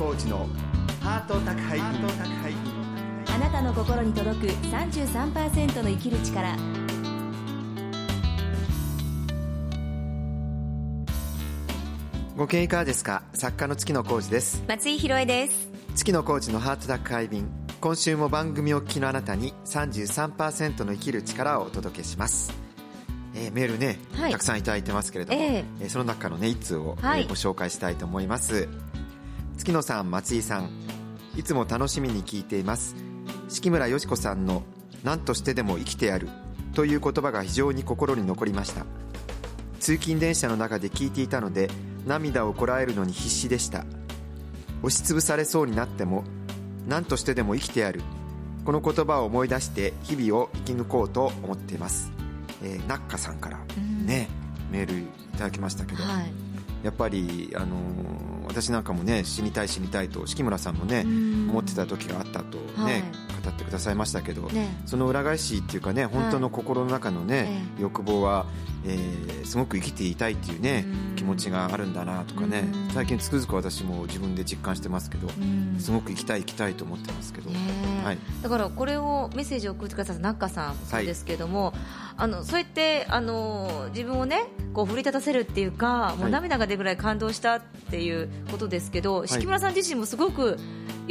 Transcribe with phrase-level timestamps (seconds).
[0.00, 0.48] コーチの
[1.02, 1.86] ハート宅配便
[3.34, 6.56] あなたの心に届く33%の生きる力。
[12.34, 13.22] ご経営いかがですか？
[13.34, 14.64] 作家の月野浩二です。
[14.66, 15.68] 松井宏恵です。
[15.94, 17.46] 月野浩二のハート宅配便。
[17.82, 22.54] 今週も番組を聞きのあなたに33%の生きる力をお届けします。
[23.34, 24.32] えーメールね、はい。
[24.32, 25.84] たくさんいただいてますけれども、ええ。
[25.84, 27.20] ーその中のね一通を、はい。
[27.20, 28.66] えーご紹介したいと思います
[29.60, 30.70] 月野さん松井さん
[31.36, 32.96] いつも楽しみに聞いています。
[33.50, 34.62] 敷村よし子さんの
[35.04, 36.30] 「何としてでも生きてやる」
[36.72, 38.86] という言葉が非常に心に残りました。
[39.78, 41.70] 通勤電車の中で聞いていたので
[42.06, 43.84] 涙をこらえるのに必死でした。
[44.82, 46.24] 押しつぶされそうになっても
[46.88, 48.00] 何としてでも生きてやる。
[48.64, 52.12] この言葉を思い出して日々を生き抜こうと思っています、
[52.62, 53.58] えー、ナッカさんから
[54.06, 54.28] ね、
[54.70, 55.06] メールい
[55.36, 56.49] ただきましたけど、はい
[56.82, 61.48] やっぱり、あのー私なんかもね死にたい死にたいと敷村さんもねん。
[61.50, 64.68] 思ってた時があったとね、はい語ってくださいましたけど、ね。
[64.86, 68.46] その裏返しっていうかね本当の心の中のね、え欲望は、
[68.86, 71.16] えーすごく生きていたいっていうねうん。
[71.16, 72.90] 気持ちがあるんだなとかねうん。
[72.92, 75.76] 最近つくづく私も自分で実感してますけどん。
[75.78, 77.50] すごく生きたい生きたいと思ってますけど、
[78.04, 81.72] はい、だからこれをメッセージを送ってくださった中さんそうですけども、
[82.16, 86.32] あのそうやってあの自分をねこう奮い立たせるっていうかもうはい。
[86.32, 87.60] 涙が出るぐらい感動したっ
[87.90, 90.58] ていうことですけど、敷村さん自身もすごく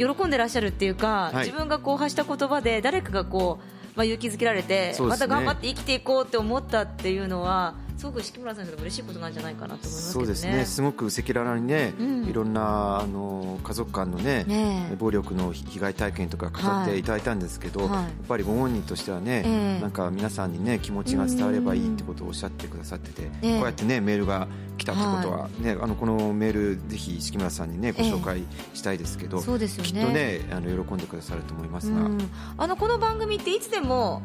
[0.00, 1.46] 喜んでらっしゃるっていうか、はい。
[1.46, 10.12] 自分がこう発した言葉で誰かがこう、まあ、勇気づけられて、ますた頑張って生きていこうって思ったっていうのはすごく敷村さんにとっても嬉しいことなんじゃないかなと思いますね。
[10.14, 10.64] そうですね。
[10.64, 12.24] すごく赤裸々にね、うん。
[12.24, 14.96] いろんなあの家族間のねねえ。
[14.96, 17.02] 暴力の被害体験とか語ってい。
[17.02, 17.90] ただいたんですけど、はい。
[17.90, 19.80] やっぱりご本人としてはね、ええ。
[19.82, 23.56] なんか皆さんにね気持ちが伝わればいいってことをおっしゃってくださってて、ええ。
[23.56, 29.90] こうやってねメールが来たってことは、ねあのこのメールぜひ敷村さんにねご紹介したいですけど、そうですよね。
[29.90, 32.18] きっとねあの喜んでくださると思いますが、うん。
[32.56, 34.22] あのこの番組っていつでも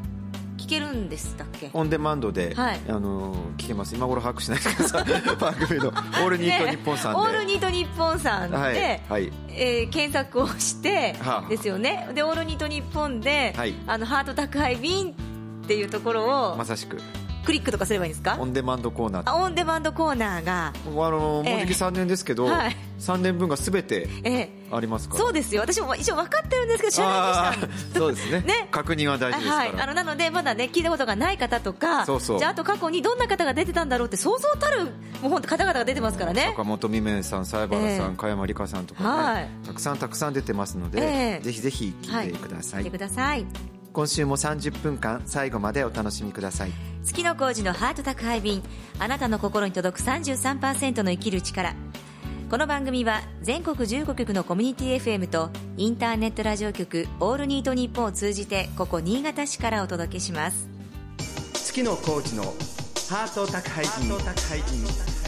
[0.58, 1.70] 聞けるんでしたっけ？
[1.74, 2.80] オンデマンドで、はい。
[2.90, 3.96] あの聞けます。
[3.96, 5.06] 今頃把握しないでください
[5.40, 9.32] 番組の「オールニートニッポン」さんで、オールニートニッポンさんで、はいはい。
[9.50, 11.50] えー検索をして、はあ。
[11.50, 12.10] ですよね。
[12.14, 13.74] でオールニートニッポンで、はい。
[13.88, 16.98] あのハート宅配便っていうところをまさしく
[17.46, 18.38] クリックとかすればいいんですか？
[18.40, 21.62] オンデマンドコーナーあオンデマンドコーナーが、もうあのもうえ。
[21.62, 22.76] えじき3年ですけど、はい。
[23.00, 25.20] 3年分が全てえありますから。
[25.22, 25.62] ーそうですよ。
[25.62, 27.08] 私も一応分かってるんですけど知ら
[27.52, 28.42] ないでしたそうですね。
[28.42, 28.68] ね。
[28.72, 32.40] 確認は大事ですから、はい、あのなのでまだね聞いたことがない方とかそうそう。
[32.40, 34.86] じゃああと過去にどんな方が出てたんだろうって想像たる
[35.22, 36.48] もう本当方々が出てますからね。
[36.52, 38.18] 坂本美芽さん、西原さん、ええ。
[38.18, 39.50] 加山里香さんとかね、はい。
[39.68, 41.44] たくさんたくさん出てますので、ええ。
[41.44, 43.46] ぜひぜひ聞いてください、聞いてください
[43.96, 46.72] 今週も30分間最後までお楽しみください。
[47.06, 48.62] 月の工事のハート宅配便
[49.00, 51.74] あなたの心に届く33%の生きる力。
[52.50, 60.68] この番組は全国15局のコミュニティ FM とインターネットラジオ局オールニートニッポンを通じてここ新潟市からお届けします。
[61.54, 64.14] 月野コーチのハート宅配便。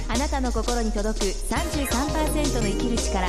[0.10, 3.28] あなたの心に届く33%の生きる力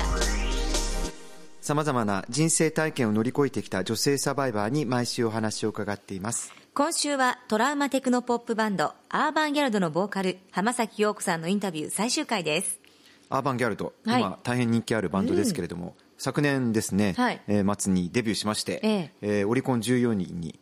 [1.68, 6.50] さまざまな人生体験を乗り越えてきた女性サバイバーに毎週お話を伺っています。
[6.72, 12.80] 今週はトラウマテクノポップバンドアーバンギャルドのボーカル浜崎陽子さんのインタビュー最終回です。
[13.28, 14.20] アーバンギャルド、はい。
[14.22, 17.42] 今大変人気あるバンドですけれども、昨年ですね、はい。
[17.48, 19.12] えー末にデビューしまして、ええ。
[19.20, 20.58] えーオリコン14人に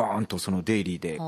[0.00, 1.18] バーンとそのデイリーで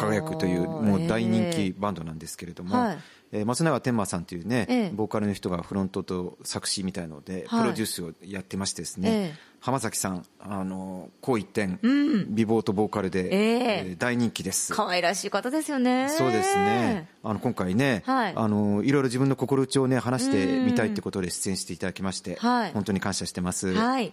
[0.00, 2.98] 輝くというもう大人気バンドなんですけれども、はい。
[3.32, 4.90] えー松永天馬さんというね、ええ。
[4.92, 7.60] ボーカルの人がフロントと作詞みたいので、はい。
[7.62, 9.34] プロデュースをやってましてですね、ええ。
[9.60, 12.34] 浜崎さん、あの、こう一点、ん。
[12.34, 13.84] 美貌とボーカルで、ええ。
[13.90, 14.74] えー大人気です。
[14.74, 16.08] 可愛らしい方ですよね。
[16.08, 17.08] そうですね。
[17.22, 18.32] あの、今回ね、はい。
[18.34, 22.72] あの、いろいろ自分の心打ちをね、話してみたいってことで出演していただきまして、はい。
[22.72, 23.72] 本当に感謝してます。
[23.74, 24.12] はい。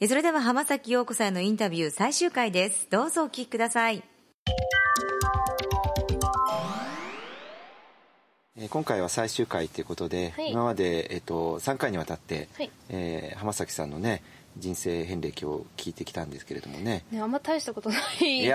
[0.00, 2.86] えそれでは浜崎陽子さんのインタビュー最終回です。
[2.88, 4.04] どうぞお聞きください。
[8.56, 14.22] えー今回は最終回ということで、はい今まで、えっと3回にわたって、はいえー浜崎さんのね
[14.58, 17.04] 人生遍歴を聞いてきたんですけれどもね。
[17.10, 18.50] ね、あんま大したことない人生で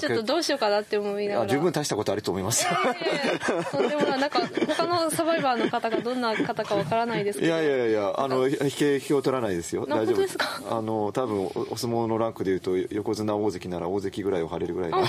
[0.00, 1.46] ちょっとどうしようかなって思いながら。
[1.46, 2.64] 十分大したことあると思います。
[2.64, 4.20] いやいやとんでもない。
[4.20, 7.52] なんか他のサバイバーの方がどんな方かわからないですけど。
[7.52, 9.74] いやいやいやあの引け引けを取らないです。
[9.74, 10.38] よな大丈夫です。
[10.38, 15.06] かあの多分おお相撲のランクでいうと横綱大関なら大関ぐらいを張れるぐらいの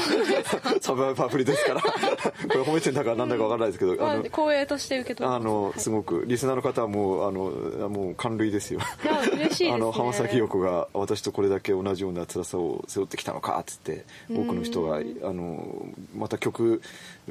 [0.82, 1.82] サバイバー振りですから。
[2.48, 8.80] これ褒めてんだかなんだかわからないですけど、まああの光栄として受け取ってあのすごくリスナーの方はもうあのもう感涙ですよ。
[9.04, 9.64] いや嬉しいです。
[9.64, 15.86] ねあの浜崎陽子が私とこれだけ同じような辛さを背負ってきたのかっつって多くの人があの
[16.16, 16.82] また曲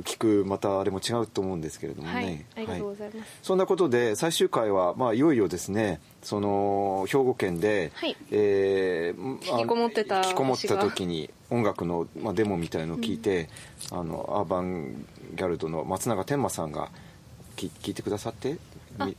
[0.04, 2.66] 聴くまたあれも違うと思うんですけれどもね、はい
[3.42, 8.16] そんなことで最終回は、まあ、いよいよですねその兵庫県で、はい。
[8.30, 13.48] えー引きこもってた引きこもった時に音楽の、まあ、デモみたいのを聞いて、
[13.92, 16.90] あのアーバンギャルドの松永天馬さんが
[17.56, 18.56] き聞いてくださって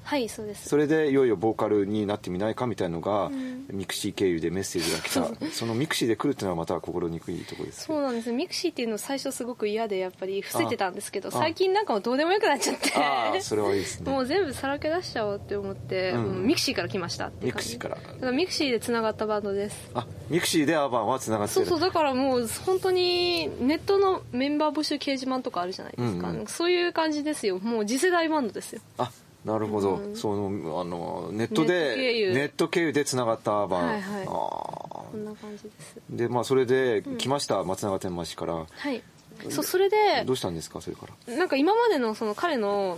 [0.04, 0.70] はいそうです。
[0.70, 3.66] それでいよいよボーカルになってみないかみたいのが、ん。
[3.70, 5.52] mixi経由でメッセージが来た。
[5.52, 8.32] その mixiで来るっていうのはまた心にくいところですそうなんです。
[8.32, 11.32] mixiっていうの最初すごく嫌でやっぱり伏せてたんですけどあ。
[11.32, 12.94] 最近なんかもうどうでもよくなっちゃって。
[12.96, 14.12] ああそれはいいですね。
[14.12, 16.48] もう全部さらけ出しちゃおうって思って、うん。
[16.48, 17.96] mixiから来ましたってい mixiから。
[17.96, 19.92] だから mixiでつながったバンドです。
[19.94, 21.66] あ mixiでアーバンはつながってる。
[21.66, 26.48] そうそうだからもう本当にネットのメンバー募集掲示板とかあるじゃないですか、うんうん。
[26.48, 27.60] そういう感じですよ。
[27.60, 28.82] もう次世代バンドですよ。
[28.98, 29.12] あ
[29.48, 30.16] なるほど、うん。
[30.16, 31.96] そのあのネットで
[32.34, 32.94] ネット経由。
[32.94, 33.68] でつながったアー。
[33.70, 34.24] バン、はいはい。
[34.24, 35.96] あこんな感じです。
[36.14, 38.54] ーでまあそれで来ました、松永天馬氏から。
[38.56, 39.02] はい。
[39.50, 41.36] そうそれでどうしたんですかそれから？
[41.36, 42.98] なんか今までのその彼の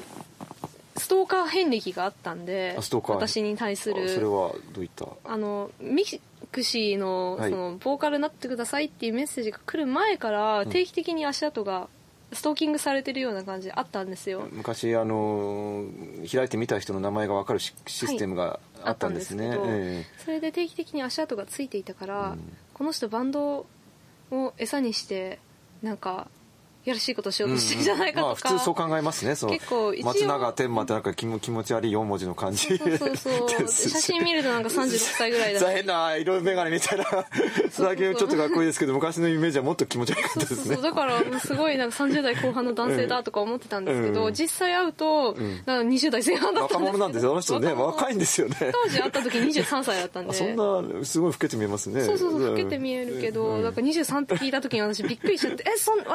[0.98, 3.16] ストーカー遍歴があったんであストーカー。
[3.18, 4.06] 私に対する。
[4.06, 5.06] あそれはどういった？
[5.26, 6.04] あのミ
[6.52, 7.52] クシーのはい。
[7.52, 11.90] そのボーカルになってくださいっていうメッセージが来る前から定期的に足跡が
[12.32, 14.48] ストーキングされてるような感じであったんですよ。
[14.52, 15.86] 昔あの
[16.32, 20.06] 開いてみた人の名前が分かるシシステムがあったんですね、あったんですけどえ。
[20.26, 22.58] それで定期的に足跡がついていたから、うん。
[22.74, 23.66] この人バンド
[24.32, 25.40] を餌にして
[25.82, 26.30] なんか
[26.86, 29.36] やらしいことしえようとしてるんじゃないかまあとか、普通そう考えますね。
[29.36, 37.06] その結構松永天馬ってなんか気持ち悪い4文字の感じそうそうそうです 写真見るとなんか36歳ぐらいだ大変な色眼鏡みたいな
[37.70, 40.58] 最近ちょっとかっこいいですけど昔のイメージはもっと気持ち悪かったですね。
[40.58, 44.34] そうそうだからすごいなんか30代後半の男性だとか思ってたんですけど、うん。
[44.34, 45.34] 実際会うと、
[45.66, 47.74] なんか20代前半だった若者なんですよあの人ね。
[47.74, 48.56] 若いんですよね。
[48.72, 50.32] 当時会った時23歳だったんで。
[50.32, 52.04] あそんなすごい老けて見えますね。
[52.06, 53.64] そうそうそう老けて見えるけど、うん。
[53.64, 56.06] だから23って聞いた時に私びっくりしちゃって「えそんえー?」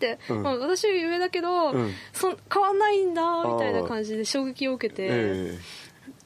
[0.00, 0.42] って、うん。
[0.42, 1.92] まあ私より上だけど、うん。
[2.12, 5.58] そん変わんないんだみたいな感じで衝撃を受けて、え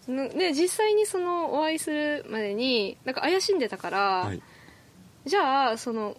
[0.06, 4.42] なで実際にそのお会いするまでになんか怪しんでたから、えはい。
[5.26, 6.16] じゃあその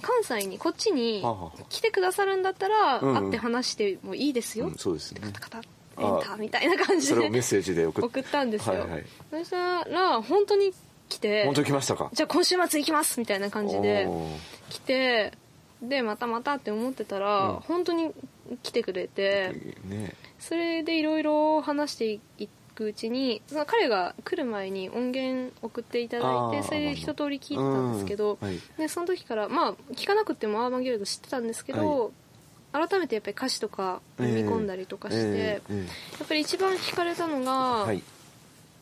[0.00, 1.24] 関西にこっちに
[1.68, 5.20] 来てくださるんだったら、会って話してもいいですよ、うんそうですね。
[5.22, 5.64] カタカタエン
[5.96, 7.14] ターみたいな感じで。
[7.14, 9.04] それをメッセージで送ったんですよ、はいはい。
[9.30, 10.72] そしたら本当に
[11.08, 12.10] 来て本当に来ましたか？
[12.12, 14.08] じゃあ今週末行きますみたいな感じで
[14.68, 15.32] 来て
[15.82, 17.56] でまたまたって思ってたら、うん。
[17.60, 18.12] 本当に
[18.62, 19.52] 来てくれて
[19.84, 20.14] ね。
[20.38, 28.48] それでいろいろ話していくうちにその彼が来る前に音源送っていただいてそれで一通り聞いてたんですけど、うん。
[28.48, 28.58] はい。
[28.78, 32.12] でその時からまあ聞かなくてもアーバンギルド知ってたんですけど、
[32.72, 35.84] 改めてやっぱり歌詞とか読み込んだりとかして、えええや
[36.24, 38.02] っぱり一番聞かれたのが、えはい。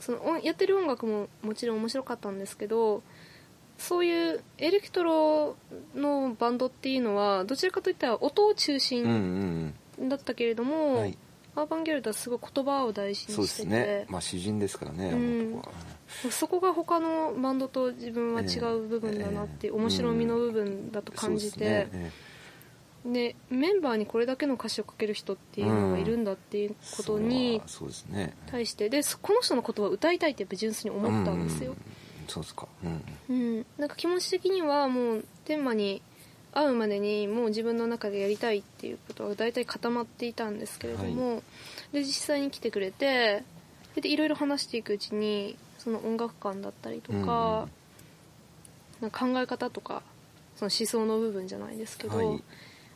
[0.00, 3.02] その音やってる音楽ももちろん面白かったんですけど
[3.78, 5.56] そういうエレクトロ
[5.94, 9.04] のバンドっていうのはどちらかといったら音を中うんう心
[10.06, 10.08] ん。
[10.08, 11.18] だったけれどうも、んはい。
[11.56, 13.62] アーバンギャルドはすごい言葉を大事そうでにしてて。
[13.62, 14.06] すね。
[14.08, 15.62] まあ詩人ですからねうん。
[16.30, 19.72] そこが他のバンドと自分は違う部分だなってええ。
[19.72, 22.12] 面白みの部分だと感じて、そうですね。
[23.06, 27.60] でメンバーにこれだけの歌詞を書ける人っていうのがいるんだっていうことに
[28.46, 31.72] 対してでそこの人のことは歌いたいってやっぱ純粋に思ったんですよ。
[31.72, 31.76] う、
[32.28, 32.66] そうですか。
[32.82, 33.02] うん。
[33.28, 36.02] うん、なんか気持ち的にはもう天馬に
[36.52, 41.42] 会うまでにもう自分の中でやりたいっていうことは大体固まっていたんですけれども、
[41.92, 43.42] で実際に来てくれて
[44.00, 47.68] でいろいろ話していくうちにその音楽観だったりとか,、
[49.00, 50.02] なんか考え方とか
[50.56, 52.42] その思想の部分じゃないですけど、はい。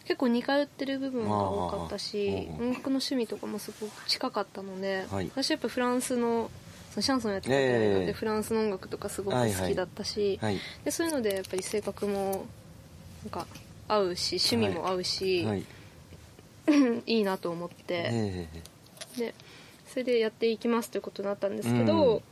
[0.04, 5.30] 結構似通ってる部分が多かったし音楽の趣味とかもすごく近かったので、はい。
[5.34, 6.50] 私やっぱフランスの
[6.98, 10.58] そのシャンソンやってたっていうので、ええフランスの音楽とかすごく好きだったし、はい。
[10.84, 12.46] でそういうのでやっぱり性格も
[13.24, 13.46] なんか
[13.86, 15.64] 合うし趣味も合うし、はい。
[17.06, 18.48] い、いなと思って、え
[19.16, 19.18] え。
[19.18, 19.34] で
[19.86, 22.22] それでやっていきますということになったんですけど、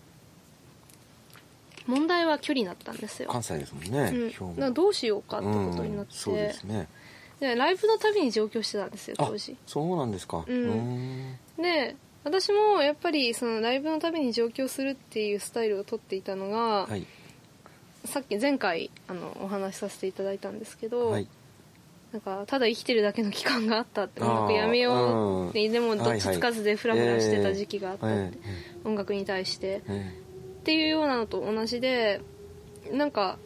[1.87, 1.95] うん。
[1.95, 6.89] 問題は距離だったんですよ、関西ですもんうん、ねだからどうしようかってことになって、うんそうですね。
[7.39, 9.57] でライブのたびに上京してたんですよあ当時。
[9.67, 10.45] そうなんですか。
[10.47, 11.37] うん。
[11.59, 11.63] うん。
[11.63, 11.97] で
[12.27, 17.07] 私もやっぱりそのライブのたびに上京するっていうスタイルをとっていたのが、はい。
[18.05, 21.29] さっき前回あのお話しさせていただいたんですけど、はい。
[22.11, 25.51] なんかただ生きてるだけの期間があったって音楽やめよううん。
[25.51, 29.83] ってでもどっちつかずでフラフラしてた時期があったって、ええ音楽に対して。
[29.87, 30.13] え
[30.63, 32.21] っていうようなのと同じで
[32.91, 33.39] なんか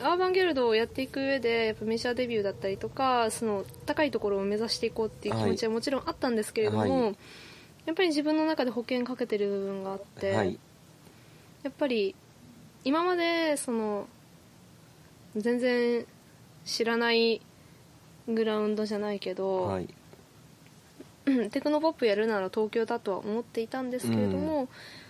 [0.00, 7.16] アーバンギャルドをやっていく上でやっぱメジャーデビューだったりとかその高いところを目指していこうっていう気持ちはもちろんあったんですけれども、はい
[7.88, 10.58] やっぱり自分の中で保険かけてる部分があって、えはい。
[11.62, 12.14] やっぱり
[12.84, 14.06] 今までその
[15.34, 16.04] 全然
[16.66, 17.40] 知らない
[18.28, 19.88] グラウンドじゃないけど、はい。
[21.24, 24.68] うんテクノポップやるなら東京だとは思っていたんですけれども、う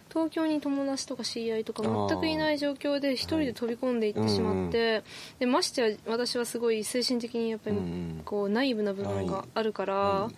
[0.09, 5.03] 東京に友達とか知り合いとか全くいない状況で一人で飛び込んでいってしまって、
[5.41, 8.23] でましてや私はすごい精神的にやっぱりうんうん。
[8.25, 10.31] こうナイーブな部分があるから、は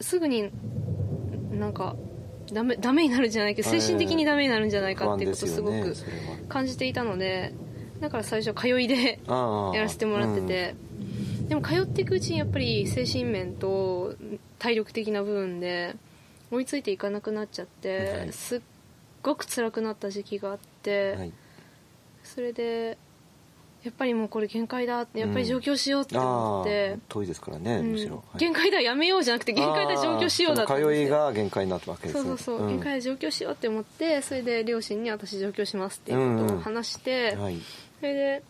[0.00, 0.50] すぐに
[1.60, 1.94] なんか
[2.52, 5.94] ダメダメになるんじゃないけど精神的にダメになるんじゃないかっていうことをすごく
[6.48, 7.54] 感じていたので
[8.00, 10.74] だから最初通いでやらせてもらってて、
[11.48, 14.14] でも通っていくうちにやっぱり精神面と
[14.58, 15.96] 体力的な部分で
[16.50, 18.60] 追いついていかなくなっちゃって、はいすっ
[19.22, 21.32] ごく辛くなった時期があって、うんはい。
[22.24, 22.96] それで
[23.82, 26.90] やっぱりもうこれ限界だってやっぱり上京しようって思って。
[26.90, 27.92] ああ、遠いですからね、うん。
[27.92, 28.38] むしろ、はい。
[28.38, 32.22] 限界だやめようじゃなくて限界だ上京しようだったんああその通いが限界になったわけですね。
[32.22, 32.68] そうそうそう、ん。
[32.68, 37.58] 限界で上京しようって思ってそれで両親に私上京しますっていうことを話して、はい。
[38.00, 38.42] それで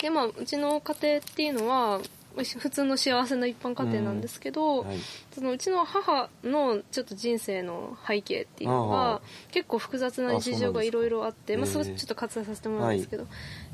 [0.00, 2.00] でまあうちの家庭っていうのは
[2.42, 4.96] 普通の幸せな一般家庭なんですけど、はい。
[5.32, 9.20] そのうちの母のちょっと人生の背景っていうのが
[9.52, 13.26] 結構複雑な事情がいろいろあってあまあ、それちょっと割愛させてもらうんですけど、っ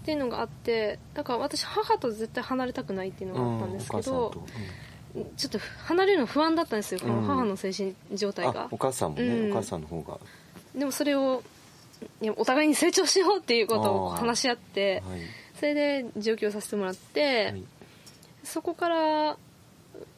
[0.05, 4.45] ていうのがあってだから私母と絶対離れたくないっていうのがあったんですけど、
[5.15, 5.25] うん。
[5.37, 7.27] ちょっと離れるの不安だったんですよこのうん。
[7.27, 8.63] 母の精神状態が。
[8.63, 9.51] あ、お母さんもね、うん。
[9.51, 10.21] お母さんの方が、は
[10.75, 11.43] でもそれを
[12.23, 15.03] いやお互いに成長しようっていうことを話し合って
[15.57, 15.59] い。
[15.59, 17.65] それで上京させてもらって、はい
[18.45, 19.37] そこから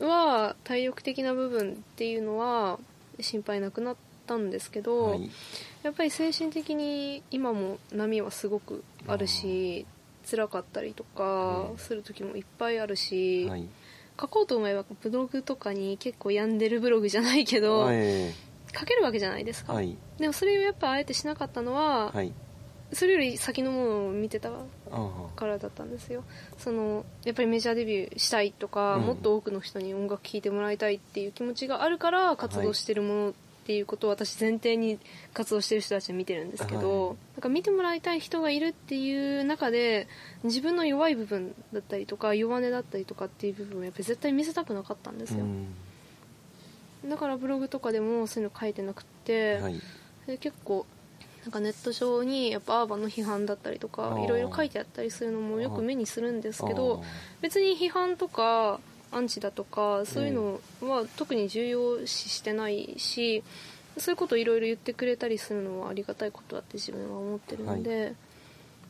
[0.01, 2.79] は体力的な部分っていうのは
[3.21, 5.31] 心配なくなったんですけど、はい。
[5.83, 9.87] やっぱり精神的に今も波はすごくあるし
[10.31, 11.79] 辛かったりとかうん。
[11.79, 13.67] する時もいっぱいあるし、はい。
[14.21, 18.33] 書こうと思えばブログとかに結構病んでるブログじゃないけど、はい。
[18.75, 19.97] 書けるわけじゃないですか、はい。
[20.19, 22.33] でもそれをやっぱあえてしなかったのは、はい
[22.93, 26.25] それより先のものを見てたからだったんですよ。
[26.59, 29.03] そのやっぱりメジャーデビューしたいとか、うん。
[29.07, 33.33] もっと多くの人に音楽聴いてもらいたいっていう気持ちがあるから活動してるものっ
[33.65, 34.99] ていうことを私前提に
[35.33, 37.17] 活動してる人たちは見てるんですけど、はい。
[37.35, 40.09] なんか見てもらいたい人がいるっていう中で
[40.43, 47.09] 自分の弱い部分だったりとか弱音だったりとかっていう部分をやっぱり絶対見せたくなかったんですよ、うん。
[47.09, 49.81] だからブログとかでもそういうの書いてなくて、はい。
[50.27, 50.85] で結構
[51.43, 57.03] なんかネット上にやっぱアーバンの批判だったりとかいろいろ書いてあったりするのもよく目にするんですけあど
[57.41, 58.79] 別に批判とか
[59.11, 63.43] アンチだとかそういうのは特に重要視してないし
[63.99, 68.15] そういうことをいろいろ言ってくれたりするのはありがたいことだって自分は思ってるので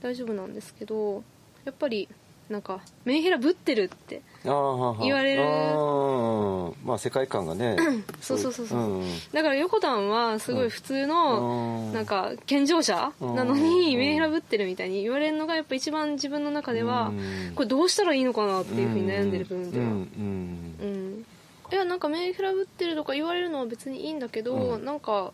[0.00, 1.24] 大丈夫なんですけど
[1.64, 2.08] やっぱり
[2.48, 5.42] なんかメンヘラぶってるって言われる。
[6.84, 7.76] まあ世界観がね。
[8.20, 8.78] そうそうそうそう。
[8.78, 11.92] うんだから横田はすごい普通のうん。
[11.92, 13.98] なんか健常者なのうにん。
[13.98, 17.52] メンヘラぶってるみたいに言われるのがやっぱ一番自分の中ではうん。
[17.54, 19.86] これどうしたらいいのかなっていうふうに悩んでる部分では。
[19.86, 20.76] うんうん。
[20.80, 21.26] うん。
[21.72, 24.84] いやなんかメンヘラぶってるとか言われるのは別にいいんだけど、うん。
[24.84, 25.32] なんか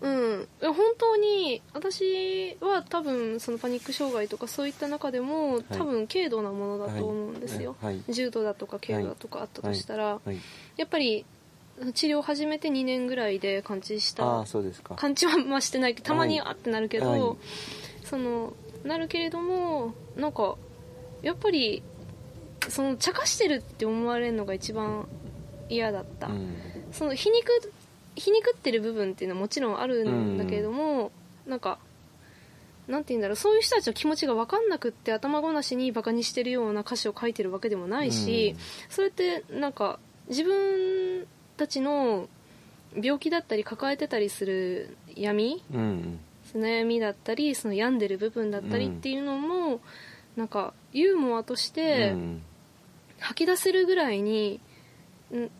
[0.00, 0.48] うん。
[0.60, 7.94] 本当に私は多分そのパニック障害とかそういった中でも多分軽度なものだと思うんですよ、はい。
[7.96, 8.12] はい。
[8.12, 10.36] 重度だとか軽度だとかあったとしたら、はい。
[10.76, 11.24] やっぱり
[11.94, 14.94] 治療を始めて2年ぐらいで完治したああそうですか。
[14.94, 17.36] 感じはまあしてないけどたまにはいあってなるけど、はい。
[18.04, 18.52] その
[18.84, 20.56] なるけれどもなんか
[21.22, 21.82] やっぱり
[22.68, 25.08] その茶化してるって思われるのが一番
[25.68, 26.56] 嫌だった、うん。
[26.92, 27.72] その皮肉
[28.18, 31.12] 皮肉ってる部分っていうのはもちろんあるんだけれども、
[31.46, 31.78] なんか
[32.86, 38.56] なんて言うんだろうそういう人たちの気持ちが分かんなくって頭ごなしにバカにしてるような歌詞を書いてるわけでもないし、
[38.88, 39.98] それってなんか
[40.28, 42.28] 自分たちの
[42.94, 46.20] 病気だったり抱えてたりする闇うん。
[46.54, 49.80] 悩みだったりその病んでる部分だったりっていうのも、
[50.36, 52.42] なんかユーモアとしてうん。
[53.20, 54.60] 吐き出せるぐらいにん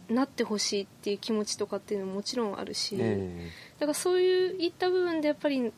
[0.08, 5.72] なってほしいっていう気持ちとかっていうのももちろんあるし、えだからそういういった部分でやっぱり、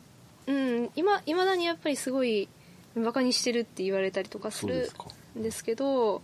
[0.46, 2.48] うん、今いまだにやっぱりすごい
[2.94, 4.90] バカにしてるって言われたりとかえする
[5.38, 6.22] んですけど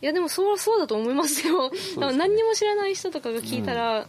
[0.00, 1.70] いやでもそうそうだと思いますよ。
[1.74, 2.12] すね。
[2.16, 4.06] 何にも知らない人とかが聞いたら、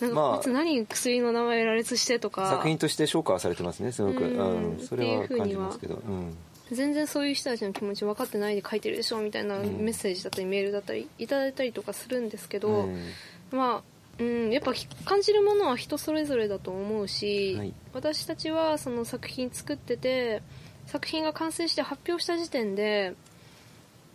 [0.00, 2.50] なんまあかこいつ何薬の名前羅列してとか。
[2.50, 4.24] 作品として評価はされてますねすごく。
[4.24, 4.72] うん。
[4.72, 4.78] うん。
[4.80, 5.94] それは感じますけど。
[5.94, 6.36] うん
[6.72, 9.78] 全然そういう人たちの気持ち分かってないで書いてるでしょみたいなうん。
[9.78, 13.82] メッセージだったりメールだったりいただいたりとかするんですけど、えまあ
[14.18, 14.72] うん、やっぱ
[15.04, 17.74] 感じるものは人それぞれだと思うし、はい。
[17.94, 20.42] 私たちはその作品作ってて
[20.86, 23.14] 作品が完成して発表した時点で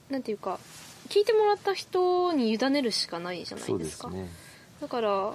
[0.10, 0.60] なんていうか
[1.10, 4.29] 聞いてもらった人に委ねるしかないじゃえないですすね。
[4.81, 5.33] だから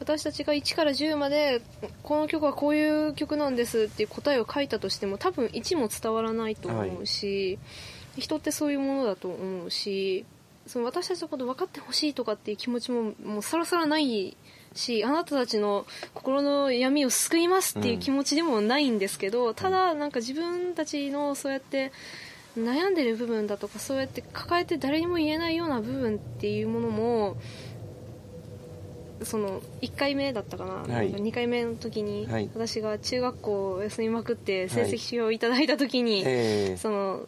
[0.00, 1.60] 私たちが1から10まで
[2.02, 7.58] この曲はこういう曲なんですっていう答えを書いたとしても多分1も伝わらないと思うし、
[8.16, 10.24] 人ってそういうものだと思うし
[10.66, 14.36] その私たちのこと分かってほしいとかっていう気持ちももうさらさらない
[14.74, 21.90] しあなたたちの心の闇を救いますっていう気持ちでもないんですけど、ただなんか自分たちのそうやって
[22.56, 27.36] 悩んでる部分だとかそうやって抱えて誰にも言えないような部分っていうものも
[29.22, 31.12] その1回目だったかな,、はい。
[31.12, 32.50] なんか2回目の時に、はい。
[32.54, 36.76] 私が中学校を休みまくって成績表をいただいた時に、ええ。
[36.76, 37.26] その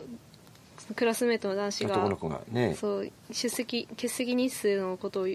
[0.95, 2.75] クラスメートの男子ががね。
[2.75, 5.29] そう出席欠席日数のことを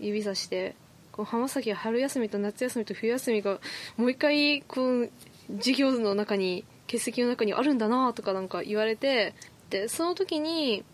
[0.00, 0.74] 指さして
[1.12, 3.58] こう浜崎は春休みと夏休みと冬休みが
[3.96, 5.10] もう一回こう
[5.58, 9.34] 授業の中に欠席の中にあるんだなとかなんか言われて
[9.70, 10.84] でその時に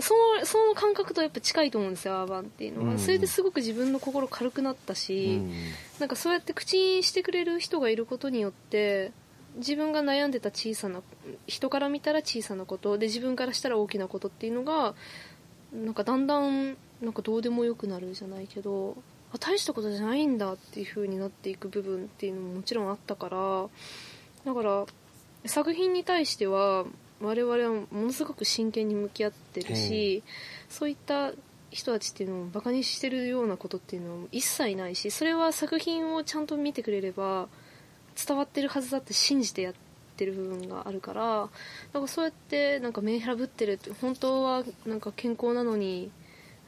[0.00, 2.98] そのその感覚とやっぱ近いと思うんですよアーバンっていうのは、うん。
[2.98, 5.52] それですごく自分の心軽くなったうし、ん。
[5.98, 9.12] なんかそうやって口にしてくれる人がいることによって
[9.56, 11.02] 自分が悩んでた小さな
[11.46, 14.94] 人から見たら小さなことで自分からしたら大きなことっていうのが
[15.72, 18.96] なんかだんだんなんかどうでもよくなるじゃないけど
[19.32, 23.68] あ大したことじゃないんだっていう風になっていく部分っていうのももちろんあったから
[24.44, 24.86] だから
[25.44, 26.84] 作品に対しては
[27.20, 30.22] 我々はものすごく真剣に向き合ってるし、
[30.68, 31.32] そういった
[31.70, 37.48] 人たちっていうのをバカにしてるようなことっていうのは一切ないしそれは作品をちゃんと見てくれれば
[38.26, 39.74] 伝わってるはずだって信じてやっ
[40.16, 41.48] てる部分があるから
[41.92, 46.10] なんかそうやってなんかメンヘラぶってるって本当はなんか健康なのに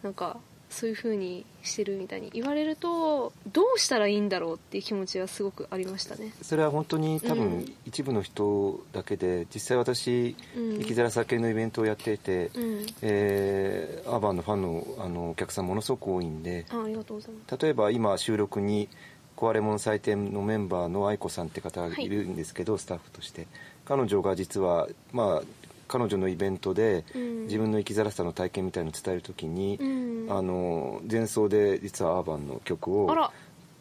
[0.02, 0.38] なんか
[0.70, 6.32] そういう風にしてるみたいに言われるとどうしたらいいんだろうっていう気持ちはすごくありましたね。
[6.40, 17.58] それは本当に多う分ん一部の人だけで実際私うん生きづらさ系のイベントをやっていて、うんえーアーバンのファンのあのお客さんものすごく多いんであありがとうございます。
[17.62, 18.88] 例えば今収録に
[19.36, 23.46] 壊れ物祭典のメンバーの愛子さんって方がいるんですけど、スタッフとして
[23.86, 25.42] 彼女が実はまあ
[25.90, 27.42] 彼女のイベントでうん。
[27.50, 30.26] 自分の生きづらさの体験みたいのを伝える時に、うん。
[30.30, 33.10] あの前奏で実はアーバンの曲を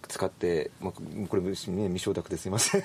[0.07, 2.83] 使って、まあ、これ、ね、未承諾ですいません。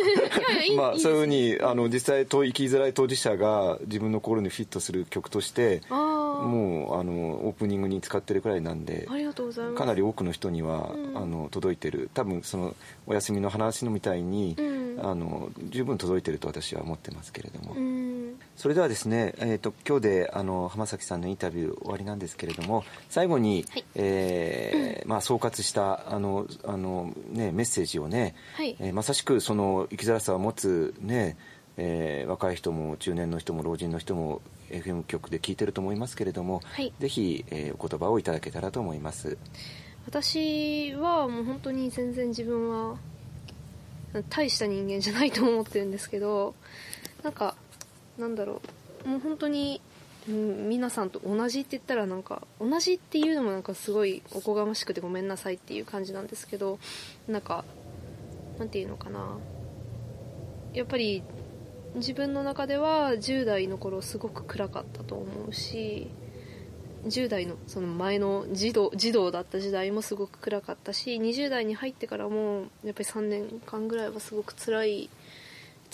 [0.76, 7.12] まあそういうふうにあの実際と生きづらい当事者が自分の心にフィットする曲としてもうあの
[7.46, 9.76] オープニングに使ってるくらいなんでありがとうございます。
[9.76, 11.18] かなり多くの人には、うん。
[11.18, 12.08] あの届いてる。
[12.14, 12.74] 多分その
[13.06, 18.40] お休みの話のみたいに、うんあの十分届いてると私は思ってますけれども、うん。
[18.56, 23.84] それではですね、えー、と今日であの浜崎さんのインタビュー終わりなんですけれども最後に、はい。
[23.94, 28.76] えーまあ、総括したあのあの、ね、メッセージをね、はい。
[28.80, 31.36] えーまさしくその生きづらさを持つ、ね
[31.76, 36.92] えー若い人も中年の人も老人の人も FM 局で聞いてると思いますけれども、はい。
[36.98, 39.36] ぜひ、えーお言葉をいただけたらと思います。
[40.06, 42.96] 私はもう本当に全然自分は
[44.22, 46.54] 大した人間じゃないと思ってるんですけど
[47.22, 47.54] なんか
[48.18, 48.60] なんだろ
[49.04, 49.08] う。
[49.08, 49.80] もう本当に、
[50.28, 56.78] うん、皆さんと同じって言ったらなんか同じっていうのもなんかすごいおこがましくてごめんなさいっていう感じなんですけど
[57.28, 57.64] なんか
[58.58, 59.36] なんていうのかな。
[60.72, 61.22] やっぱり
[61.94, 66.08] 自分の中では10代の頃すごく暗かったと思うし
[67.06, 75.10] 10代のその前の児童児童だった時代もすごく暗かったし20代に入ってからもやっぱり3年間ぐらいはすごく辛い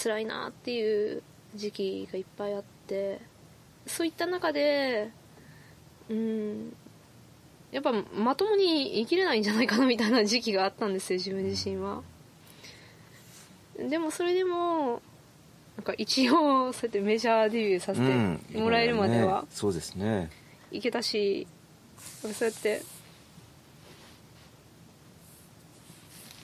[0.02, 1.22] 辛いなっていう
[1.54, 3.20] 時期がいっぱいあって
[3.86, 5.10] そういった中で
[6.08, 6.72] うん
[7.72, 12.02] やっぱまともに生きれないんじゃないかなみたいな時期があったんですよ自分自身は。
[13.78, 15.00] でもそれでも
[15.76, 19.42] なんか一応そうやってメジャーデビューさせてもらえるまでは。
[19.42, 20.30] ねそうですね。
[20.70, 21.46] いけたし
[22.22, 22.82] そうやって。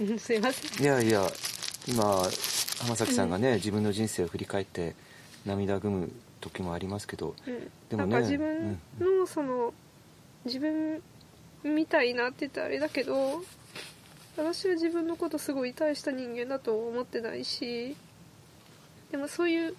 [0.00, 0.82] う んすいません。
[0.82, 1.26] いやいや
[1.88, 2.02] 今
[2.80, 4.94] 浜崎さんがね、自分の人生を振り返って
[5.44, 6.10] 涙ぐむ
[6.40, 7.72] 時もありますけどうん。
[7.88, 9.72] でもねなんか自分のその、
[10.44, 11.02] 自分
[11.62, 13.42] みたいなって言ったらあれだけど
[14.36, 17.96] 私は自分のことすごい大した人間だと思ってないし
[19.10, 19.74] でもそういう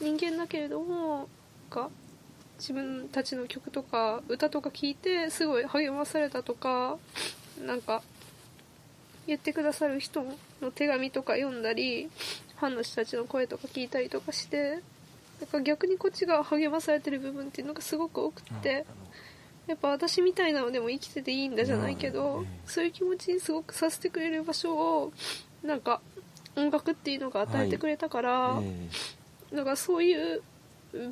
[0.00, 1.28] 人間だけれども
[1.70, 1.90] なんか
[2.58, 6.96] 自分たちの曲とか歌とか聴いてすごい励まされたとか
[7.64, 8.02] なんか
[9.26, 10.24] 言ってくださる人
[10.60, 12.08] の手紙とか読んだり
[12.56, 14.80] ファンの人たちの声とか聞いたりとかして
[15.40, 18.86] なんか逆にこっちが励まされてる部分っていうのがすごく多くって
[19.66, 25.12] やっぱ私みたいなのでも生きてていいんだじゃないけど、うんそういう気持ちにすごくさせてくれる場所を
[25.62, 26.00] なんか
[26.56, 28.58] 音楽っていうのが与えてくれたから、
[29.52, 30.42] えだからそういう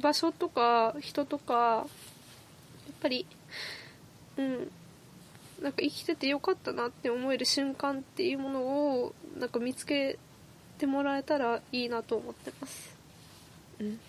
[0.01, 1.87] 場所とか人とかやっ
[3.01, 3.27] ぱり
[4.37, 4.71] うん。
[5.63, 10.19] なんか生きててよかったなって思える瞬間っていうものをなんか見つけ
[10.79, 12.97] てもらえたらいいなと思ってます。
[13.81, 14.01] うん。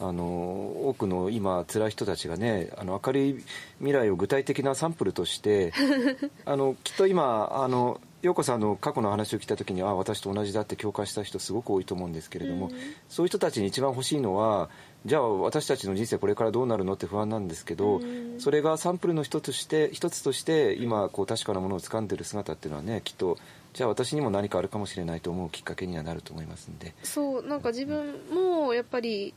[0.00, 3.44] あの多くの今辛い人たちがねあの明るい
[3.78, 5.72] 未来を具体的なサンプルとして
[6.44, 12.72] あのきっと今あの陽子さんの過去の話を聞いた時にあ私と同じだって共感した人すごく多いと思うんですけれども、うん。
[13.08, 14.68] そういう人たちに一番欲しいのは
[15.04, 23.38] じゃあ私たちの人生これからどうなるのって不安なんですけど、うんそれがサンプルの一つとして一つとして今こう確かなものを掴んでる姿っていうのはねきっと
[23.74, 26.94] じゃあ私にも何かあるかもしれないと思うきっかけにはなると思いますんで。
[27.04, 29.34] そうなんか自分もやっぱり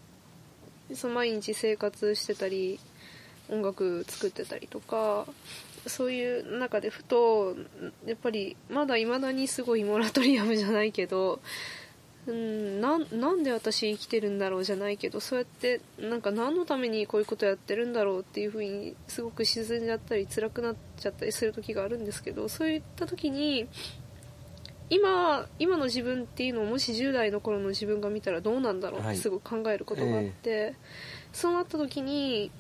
[0.93, 2.79] その毎日生活してたり
[3.49, 5.27] 音楽作ってたりとか
[5.85, 7.55] そういう中でふと
[8.05, 11.39] やっぱりまだいまだにすごいモラトリアムじゃないけど
[12.27, 23.67] うんなんなんで私生きてるんだろうじゃないけどそうやってなんか何のためにこういうことやってるんだろうっていうふうにすごく沈んじゃったり辛くなっちゃったりする時があるんですけどそういった時に
[24.89, 29.15] 今今の自分っていうのをもし10代の頃の自分が見たらどうなんだろうっはい。
[29.15, 30.75] てすごく考えることがあって、
[31.33, 32.51] そうなった時に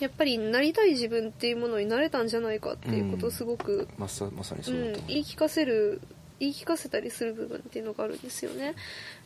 [0.00, 6.00] やっぱりなりたい自分っていうものになれたんじゃないかっていうことをすごく、まさまさにうそうだと思います、言い聞かせる
[6.40, 8.74] 言い聞かせたりする部分っていうのがあるんですよね。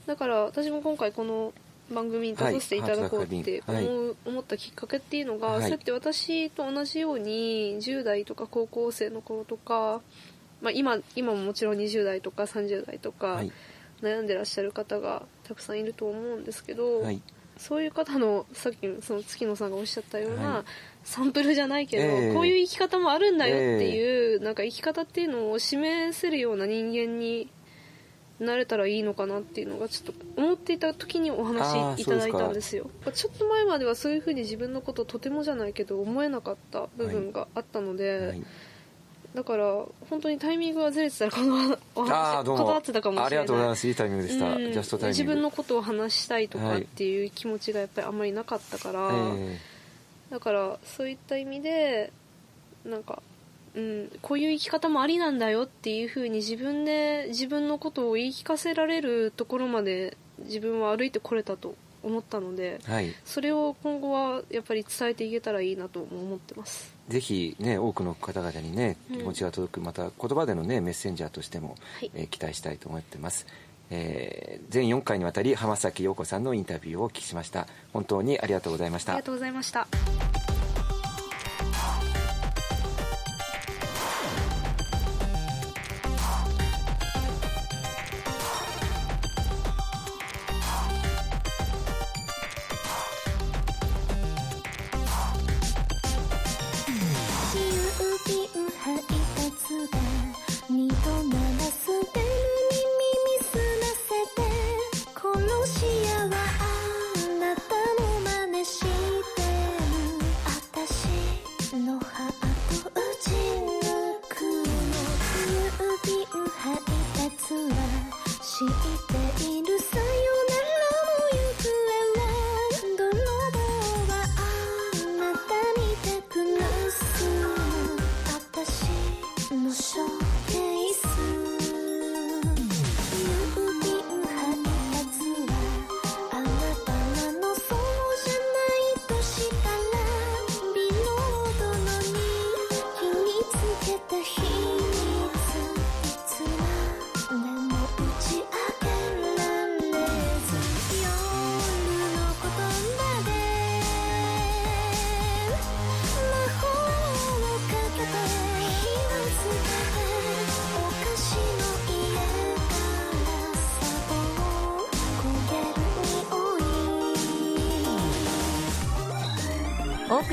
[0.07, 1.53] だから私も今回この
[1.92, 5.61] 番組に出させていただこうって思,、はいう思ったきっかけっていうのが、はい。
[5.62, 10.01] そうやって私と同じように10代とか高校生の頃とか、
[10.61, 13.53] まあ、今今ももちろん20代とか30代とかはい。
[14.03, 17.23] 悩んでらっしゃる方がたくさんいると思うんですけど、はい。
[17.57, 20.64] そういう方のさっきその月野さんがおっしゃったような、はい
[21.07, 22.35] サンプルじゃないけど、ええ。
[22.35, 27.49] こういう生き方もあるんだよっていう、なんか生き方っていうのを示せるような人間に
[28.40, 32.90] なれたらいいのかなっていうのがちょっと思っていた時におあ話ーいただいたんですよ。
[33.14, 38.42] ちょっと前まではそういうふうに自分のことをとてもじゃないけど思えなかった部分があったので、はい。
[39.37, 39.64] だから
[40.11, 43.27] 本当にタイミングがずれてたらこのお話断ってたかもしれない。
[43.27, 43.87] ありがとうございます。
[43.87, 44.73] いいタイミングでした、うん。
[44.73, 45.23] ジャストタイミング。
[45.23, 49.59] 自分のことを話したいとかっていう気持ちがやっぱりあんまりなかったから、え
[50.30, 52.12] だからそういった意味で
[52.84, 53.22] なんか、
[53.74, 63.14] うん、こういう生き方もありなんだよっていうふうに自分で自分のことを言い聞かせられるところまで自分は歩いてこれたと思ったのでえはい。
[63.24, 66.94] それを今後はやっぱり伝えていけたらいいなとも思ってます。
[67.08, 69.18] ぜひね多くの方々にねうん。
[69.18, 72.10] 気持ちが届く、また言葉でのねメッセンジャーとしても、はい。
[72.14, 73.46] えー期待したいと思ってます、
[73.90, 77.66] えー全4回にわたり浜崎陽子さんのインタビューをお聞きしました。
[77.92, 79.12] 本当にありがとうございました。
[79.12, 79.87] ありがとうございました
[97.55, 97.62] 郵
[98.27, 99.46] 便配達
[99.92, 99.99] が
[100.68, 100.94] 二度
[101.25, 102.45] 鳴らすベル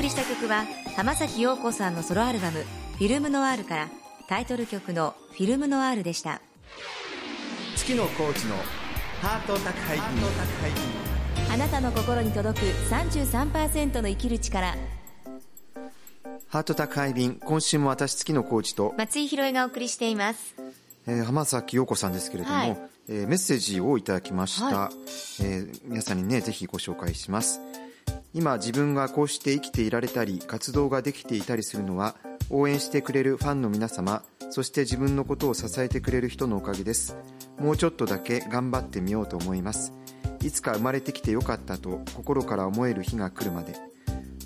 [0.04, 2.64] りした曲は浜崎陽子さんのソロアルバム
[2.98, 3.88] 「フィルムノワール」から
[4.28, 6.42] タイトル曲の「フィルムノワール」でした。
[7.74, 8.54] 月野コーチの
[9.22, 10.04] ハート宅配便。
[11.50, 14.76] あなたの心に届く33%の生きる力。
[16.48, 20.54] ハート宅配便今週も私月野コーチと、松井宏恵がお送りしています。
[21.06, 22.78] えー浜崎陽子さんですけれども、はい。
[23.08, 24.90] えーメッセージをいただきました、は
[25.40, 27.60] えー皆さんにねぜひご紹介します
[28.34, 32.16] 今自分がこうして生きていられたり活動ができていたりするのは
[32.50, 34.22] 応援してくれるファンの皆様
[34.54, 37.16] そして自分のことを支えてくれる人のおかげです。
[37.58, 39.92] もうちょっとだけ頑張ってみようと思います。
[40.44, 43.74] いつか生まれてきてよかったと心から思える日が来るまで。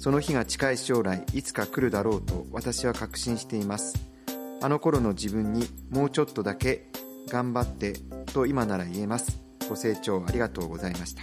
[0.01, 3.96] その日が近い将来いつか来るだろうと私は確信しています。
[4.62, 6.88] あの頃の自分にもうちょっとだけ
[7.29, 7.92] 頑張って
[8.33, 9.42] と今なら言えます。
[9.68, 11.22] ご清聴ありがとうございました。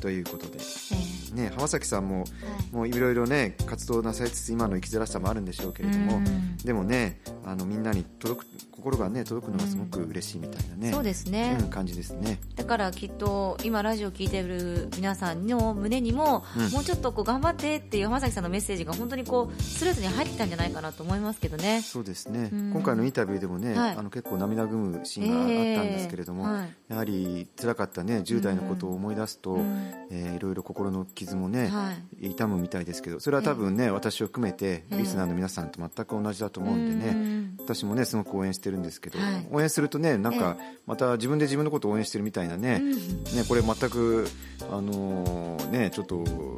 [0.00, 0.58] ということで。
[0.60, 2.74] えね、浜崎さんも、はい。
[2.74, 6.56] もういろいろね活動なされつつ今の生きづらさもあるんでしょうけれどもうん。
[6.56, 12.38] でもねあのみんなに届く心がね届くのがすごく嬉しいみたいなね、そうですね、うん感じですね。
[12.54, 16.70] だからきっと今ラジオ聞いてる皆さんの胸にも、うん。
[16.70, 21.82] もうちょっとこう頑張ってっていう浜崎さんのメッセージが本当にこうストレートに入ってきたんじゃないかなと思いますけどね。
[21.82, 22.70] そうですね、うん。
[22.72, 23.96] 今回のインタビューでもね、はい。
[23.96, 26.58] あの結構涙ぐむシーンがあったんですけれども、えー。
[26.58, 26.68] はい。
[26.88, 29.92] やはり辛かったね10代のことを思い出すと、うん。
[30.10, 32.28] えーいろいろ心の傷もね、はい。
[32.28, 34.98] 痛むみたいですけどそれは多分ね、私を含めてええ。
[34.98, 39.46] リスナーの皆さんと全く同じだと思うんでね、うん私もねすごく応援してるんですけど、はい。
[39.50, 44.28] 応援するとねなんかまた自分で自分のことを応援してるみたいなね,、うんねこれ全く
[44.70, 46.56] あのーねちょっとお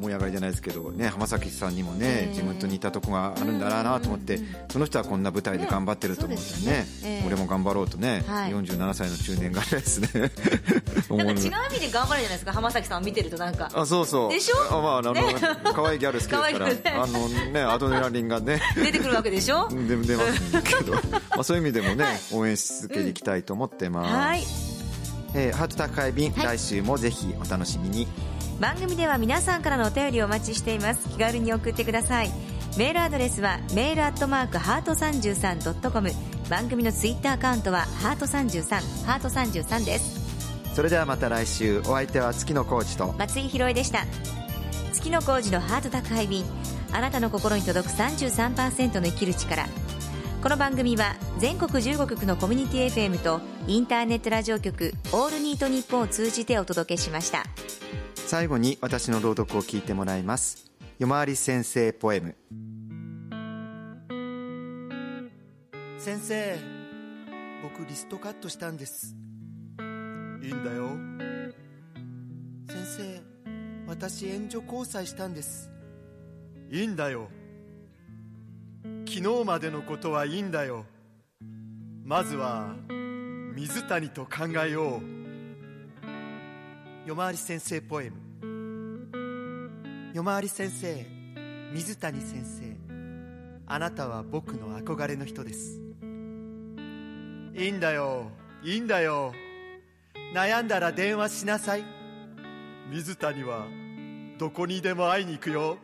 [0.00, 2.28] 思い上がりじゃないですけどね浜崎さんにもね、ええ。
[2.30, 4.54] 自分と似たとこがあるんだなと思って、うんうんうん。
[4.70, 6.78] その人はこんな舞台で頑張ってると思うんでよね。
[6.80, 6.86] ね。
[7.04, 7.26] ええ。
[7.26, 8.50] 俺も頑張ろうとね、はい。
[8.50, 10.30] 47歳の中年がですね。
[11.10, 13.70] 思 なんか違う意味で頑張るじゃないですか浜崎さんを見てるとなんか。
[13.74, 14.32] あそうそう。
[14.32, 14.56] でしょ？
[14.78, 15.14] あ、まあ、あの、
[15.74, 17.02] 可愛いギャル好きですから。
[17.02, 18.60] あのねアドレナリンがね。
[18.76, 19.68] 出てくるわけでしょ？
[19.68, 21.00] で出ますけど、ま
[21.38, 22.18] あ、そういう意味でもね、はい。
[22.32, 24.42] 応援し続けていきたいと思ってます、はい。
[25.34, 26.58] えーハート宅配便、はい。
[26.58, 28.08] 来週もぜひお楽しみに。
[28.60, 31.08] 番組では皆さんからのお便りをお待ちしています。
[31.08, 32.30] 気軽に送ってください。
[32.76, 36.10] メールアドレスはメールアットマークハート 33.com
[36.48, 40.74] 番組のツイッターアカウントはハート33ハート33です。
[40.74, 41.80] それではまた来週。
[41.80, 43.14] お相手は月野浩二と。
[43.18, 44.04] 松井宏恵でした。
[44.92, 46.44] 月の工事のハート宅配便。
[46.92, 49.64] あなたの心に届く33%の生きる力
[50.42, 57.44] この番組は全国15局のコミュニティ FM とインターネットラジオ局オールニートニッポンを通じてお届けしました。
[58.14, 60.72] 最後に私の朗読を聞いてもらいます。
[60.98, 62.36] 夜回り先生ポエム。
[65.98, 66.58] 先生
[67.62, 69.14] 僕リストカットしたんです。
[70.42, 70.96] いいんだよ。
[72.66, 73.20] 先生
[73.86, 75.70] 私援助交際したんです。
[76.70, 77.28] いいんだよ
[78.82, 80.86] 昨日までのことはいいんだよ。
[82.04, 82.74] まずは
[83.54, 85.20] 水谷と考えよう。
[87.06, 88.16] 夜回り先生ポエム。
[90.14, 91.06] 夜回り先生
[91.72, 92.76] 水谷先生。
[93.66, 95.80] あなたは僕の憧れの人です。
[97.54, 98.30] いいんだよ。
[98.62, 99.32] いいんだよ。
[100.34, 101.84] 悩んだら電話しなさい。
[102.90, 103.66] 水谷は
[104.38, 105.78] どこにでも会いに行くよ。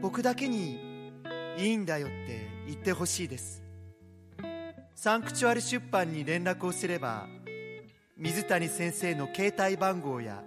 [0.00, 0.81] 僕だけに
[1.58, 3.62] いいんだよって言ってほしいです。
[4.94, 7.26] サンクチュアル出版に連絡をすれば
[8.16, 10.42] 水谷先生の携帯番号や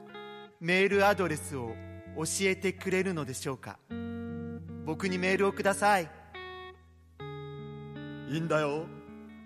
[0.62, 1.76] メールアドレスを
[2.16, 3.78] 教えてくれるのでしょうか。
[4.86, 6.10] 僕にメールをください。
[8.30, 8.86] いいんだよ。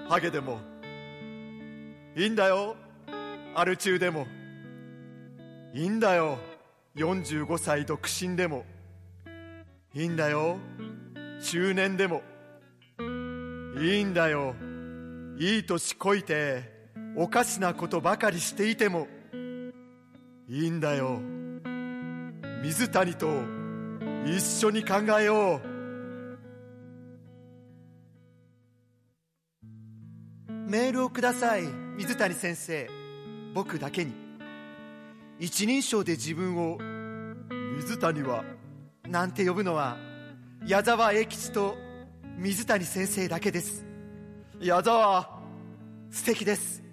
[0.08, 0.60] ハゲでも。
[2.16, 2.76] いいんだよ。
[3.56, 4.28] アル中でも。
[5.74, 6.38] いいんだよ。
[6.96, 8.66] 45歳独身でも。
[9.94, 10.58] いいんだよ。
[11.42, 12.22] 中年でも。
[13.82, 14.56] いいんだよ。
[15.38, 19.08] いい年こいておかしなことばかりしていても。
[20.48, 21.22] いいんだよ。
[22.62, 23.28] 水谷と
[24.26, 25.70] 一緒に考えよう。
[30.70, 31.64] メールをください
[31.98, 32.90] 水谷先生。
[33.54, 34.14] 僕だけに。
[35.40, 36.78] 一人称で自分を
[37.78, 38.44] 水谷は
[39.08, 40.09] なんて呼ぶのは
[40.66, 41.78] 矢沢永吉と
[42.38, 43.86] 水谷先生だけです。
[44.60, 45.40] 矢沢
[46.12, 46.84] 素敵です。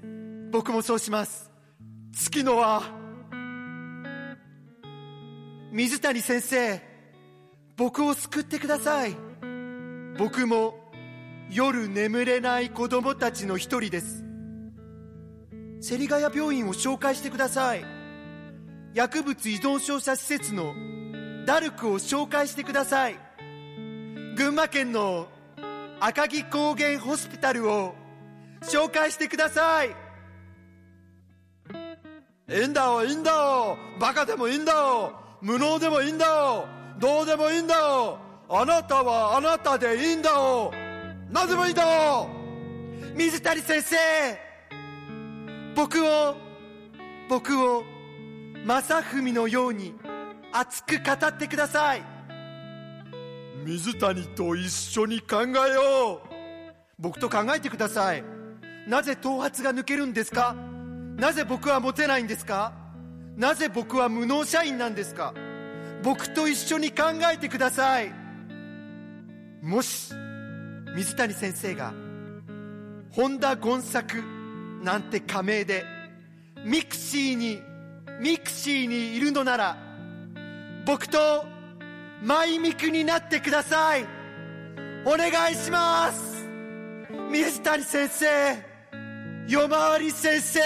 [0.52, 1.50] 僕もそうします。
[2.12, 2.82] 月野は
[5.72, 6.80] 水谷先生
[7.76, 9.16] 僕を救ってください。
[10.16, 10.74] 僕も
[11.50, 14.24] 夜眠れない子供たちの一人です。
[15.80, 17.84] 芹ヶ谷病院を紹介してください。
[18.94, 20.72] 薬物依存症者施設の
[21.44, 23.25] ダルクを紹介してください。
[24.36, 25.28] 群馬県の
[25.98, 27.94] 赤城高原ホスピタルを
[28.60, 29.96] 紹介してください。
[32.48, 36.66] いいんだよいいんだよバカでもいいんだよ無能でもいいんだよ
[37.00, 38.18] どうでもいいんだよ
[38.48, 40.70] あなたはあなたでいいんだよ
[41.30, 42.28] 何でもいいんだよ
[43.16, 43.96] 水谷先生。
[45.74, 46.36] 僕を
[47.30, 47.82] 僕を
[48.66, 49.94] 正文のように
[50.52, 52.15] 熱く語ってください。
[53.66, 56.28] 水谷と一緒に考えよう。
[57.00, 58.22] 僕と考えてください。
[58.86, 60.54] なぜ頭髪が抜けるんですか？
[61.16, 62.72] なぜ僕はモテないんですか？
[63.36, 65.34] なぜ僕は無能社員なんですか？
[66.04, 68.12] 僕と一緒に考えてください。
[69.62, 70.12] もし
[70.94, 71.92] 水谷先生が
[73.10, 74.22] 本田権作
[74.80, 75.84] なんて仮名で
[76.64, 77.60] mixiに
[78.20, 79.76] mixiにいるのなら
[80.86, 81.44] 僕と
[82.22, 84.06] マイミクになってください。
[85.04, 86.46] お願いします。
[87.30, 88.26] 水谷先生
[89.48, 90.60] 夜回り先生。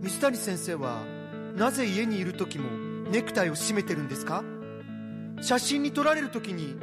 [0.00, 1.02] 水谷先生は
[1.56, 2.70] なぜ家にいる時も
[3.10, 4.42] ネクタイを締めてるんですか？
[5.40, 6.78] 写真に撮られる時に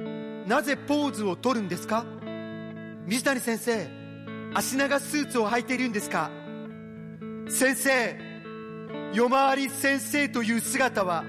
[0.48, 2.06] なぜポーズを取るんですか？
[3.06, 3.88] 水谷先生
[4.54, 6.30] 足長スーツを履いているんですか？
[7.48, 8.29] 先生
[9.12, 11.24] 夜回り先生という姿は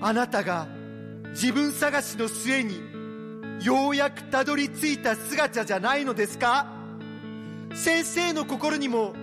[0.00, 0.68] あなたが
[1.30, 2.80] 自分探しの末に
[3.62, 6.66] ようやくたどり着いた姿じゃないのですか？
[7.74, 9.14] 先生の心にも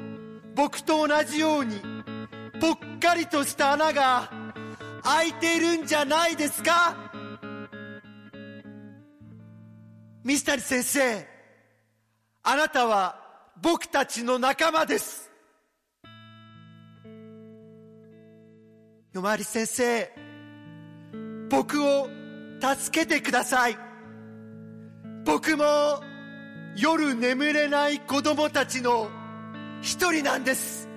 [0.53, 1.79] 僕と同じように
[2.59, 4.29] ぽっかりとした穴が
[5.03, 6.97] 開いているんじゃないですか？
[10.25, 11.25] 水谷先生
[12.43, 13.17] あなたは
[13.61, 15.30] 僕たちの仲間です。
[19.13, 20.09] 夜回り先生
[21.49, 22.07] 僕を
[22.61, 23.77] 助けてください。
[25.25, 25.63] 僕も
[26.77, 29.09] 夜眠れない子供たちの
[29.81, 30.87] 一人なんです。